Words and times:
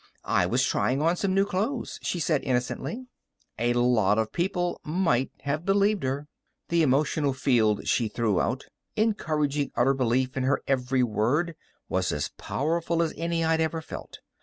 "I 0.25 0.47
was 0.47 0.63
trying 0.65 0.99
on 0.99 1.15
some 1.15 1.35
new 1.35 1.45
clothes," 1.45 1.99
she 2.01 2.19
said 2.19 2.41
innocently. 2.43 3.05
A 3.59 3.73
lot 3.73 4.17
of 4.17 4.31
people 4.33 4.81
might 4.83 5.29
have 5.41 5.63
believed 5.63 6.01
her. 6.01 6.27
The 6.69 6.81
emotional 6.81 7.33
field 7.33 7.87
she 7.87 8.07
threw 8.07 8.41
out, 8.41 8.65
encouraging 8.95 9.71
utter 9.75 9.93
belief 9.93 10.35
in 10.35 10.41
her 10.41 10.63
every 10.65 11.03
word, 11.03 11.53
was 11.87 12.11
as 12.11 12.31
powerful 12.35 13.03
as 13.03 13.13
any 13.15 13.43
I'd 13.43 13.61
ever 13.61 13.79
felt. 13.79 14.17